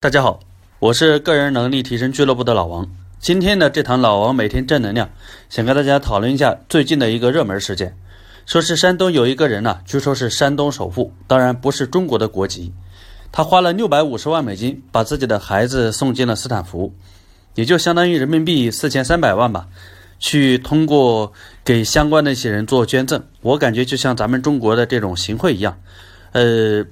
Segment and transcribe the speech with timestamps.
[0.00, 0.38] 大家好，
[0.78, 2.88] 我是个人能力提升俱乐部的老王。
[3.18, 5.10] 今天的这堂老王每天正能量，
[5.50, 7.96] 想跟大家讨论一下最近的一个热门事件。
[8.46, 12.72] 说是山东有一个人呢，据说是山东首富，当然不是中国的国籍。
[13.32, 16.94] 他花了六百五十万美金，把自己的孩子送进了斯坦福，
[17.56, 19.66] 也就相当于人民币四千三百万吧。
[20.20, 21.32] 去通过
[21.64, 25.76] 给相关的一些人做捐赠，我感觉就像咱们中国的这种行贿一样，
[26.30, 26.86] 呃。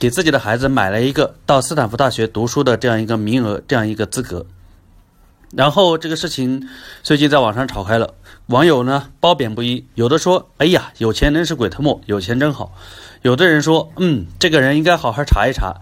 [0.00, 4.46] 给自己的孩子买了一个到斯坦福大学读书的这样一个名额，这样一个资格。
[5.54, 6.66] 然后这个事情
[7.02, 8.14] 最近在网上炒开了，
[8.46, 12.74] 网友呢褒贬不一，有的说：“哎呀，有钱能使鬼推磨，有钱真好。”
[13.20, 15.76] 有的人说：“嗯，这个人应该好好查一查。”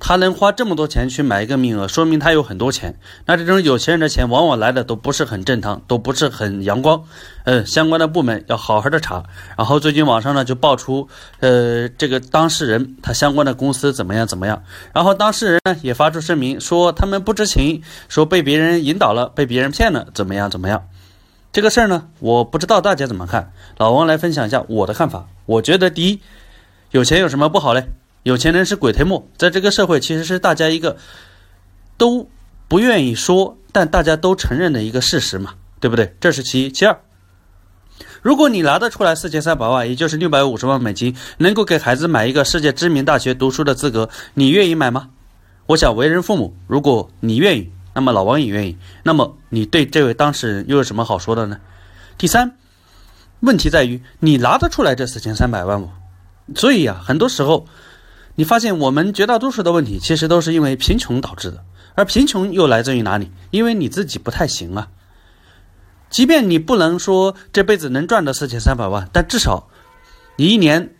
[0.00, 2.98] 他能花这么多钱去买一个名额，说明他有很多钱。
[3.26, 7.04] 那这种有钱人的钱，往往来的都不是很正常，都不是很阳光。
[7.44, 9.22] 嗯，相关的部门要好好的查。
[9.56, 11.06] 然后最近网上呢就爆出，
[11.40, 14.64] 呃，这个当事人他相关的公司怎么样怎么样。
[14.92, 20.82] 然后当事人呢也发出声明说他们不知情，说被别人引导了，被别人骗了，怎么样怎么样。
[21.52, 23.52] 这个事儿呢，我不知道大家怎么看。
[23.76, 25.26] 老王来分享一下我的看法。
[25.46, 26.20] 我觉得第一，
[26.92, 27.86] 有钱有什么不好嘞？
[28.22, 30.98] 有钱人是鬼推磨，在这个社会其实是大家一个
[31.96, 32.28] 都
[32.68, 36.14] 不愿意说，但大家都承认的一个事实嘛，对不对？
[36.20, 36.70] 这是其一。
[36.70, 37.00] 其二，
[38.20, 45.08] 如果你拿得出来四千三百万，也就是六百五十万美金，能够给孩子买一个世界知名大学读书的资格，你愿意买吗？
[45.64, 48.76] 我想为人父母，如果你愿意，那么老王也愿意。
[49.02, 51.58] 那么你对这位当事人又有什么好说的呢？
[52.18, 52.54] 第三，
[53.40, 55.88] 问题在于你拿得出来这四千三百万不？
[56.54, 57.66] 所以呀，很多时候。
[58.34, 61.62] 你发现我们绝大多数的问题，其实都是因为贫穷导致的，
[61.94, 63.30] 而贫穷又来自于哪里？
[63.50, 64.88] 因为你自己不太行啊。
[66.08, 69.68] 即便你不能说这辈子能赚到四千三百万，但至少
[70.36, 70.94] 你一年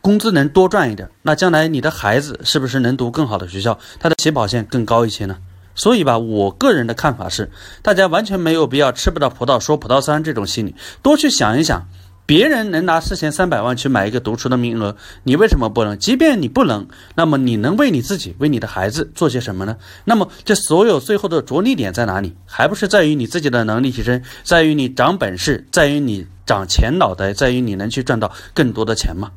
[0.00, 5.38] 工资能多赚一点，那将来你的孩子是不是能读更好的学校，他的起跑线更高一些呢？
[5.74, 7.50] 所以吧，我个人的看法是，
[7.82, 11.86] 大家完全没有必要吃不到葡萄说葡萄酸这种心理，多去想一想。
[12.26, 15.96] 别人能拿四千三百万去买一个读书的名额，你为什么不能？
[15.96, 19.76] 即便你不能，那么你能为你自己、为你的孩子做些什么呢？
[20.04, 22.34] 那么这所有最后的着力点在哪里？
[22.44, 29.30] 还不是在于你自己的能力提升，在于你长本事，在于你长钱脑袋，在于你能去赚到更多的钱吗？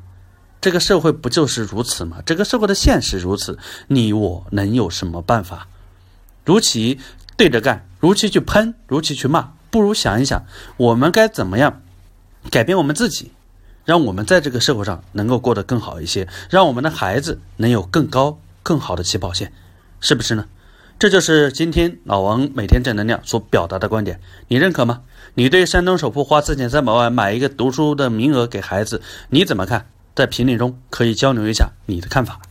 [0.60, 2.18] 这个社会不就是如此吗？
[2.26, 3.58] 这个社会的现实如此，
[3.88, 5.68] 你我能有什么办法？
[6.44, 7.00] 如其
[7.38, 10.44] 对着干，如其去喷，如其去骂，不如想一想，
[10.76, 11.82] 我们该怎么样？
[12.50, 13.32] 改变我们自己，
[13.86, 19.52] 让我们在这个社会上能够过得更好一些，让我们的孩子能有更高、更好的起跑线，
[20.00, 20.46] 是不是呢？
[20.98, 25.02] 这就是今天老王每天正能量所表达的观点，你认可吗？
[25.36, 29.86] 你对山东首富花四千三百万买一个读书的名额给孩子，你怎么看？
[30.16, 32.42] 在评论中可以交流一下你的看法。